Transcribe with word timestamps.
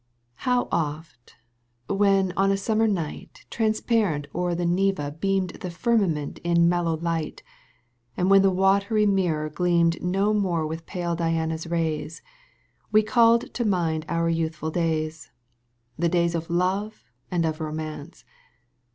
How 0.49 0.67
oft, 0.71 1.35
when 1.87 2.31
on 2.31 2.51
a 2.51 2.57
summer 2.57 2.87
night 2.87 3.45
Transparent 3.51 4.25
o'er 4.33 4.55
the 4.55 4.65
Neva 4.65 5.11
beamed 5.11 5.51
The 5.61 5.69
firmament 5.69 6.39
in 6.43 6.67
mellow 6.67 6.97
light. 6.97 7.43
And 8.17 8.27
when 8.27 8.41
the 8.41 8.49
watery 8.49 9.05
mirror 9.05 9.47
gleamed 9.47 10.01
No 10.01 10.33
more 10.33 10.65
with 10.65 10.87
pale 10.87 11.13
Diana's 11.15 11.67
rays,^^ 11.67 12.23
We 12.91 13.03
called 13.03 13.53
to 13.53 13.63
mind 13.63 14.07
our 14.09 14.27
youthful 14.27 14.71
days— 14.71 15.29
The 15.99 16.09
days 16.09 16.33
of 16.33 16.49
love 16.49 17.03
and 17.29 17.45
of 17.45 17.59
romance 17.61 18.25